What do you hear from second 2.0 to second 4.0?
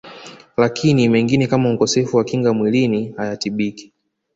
wa Kinga Mwilini hayatibiki